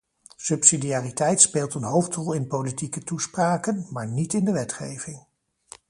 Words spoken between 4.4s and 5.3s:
de wetgeving.